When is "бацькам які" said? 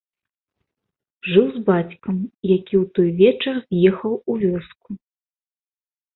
1.67-2.75